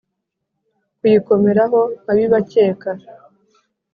[0.97, 2.91] Kuyikomeraho nkabibakeka.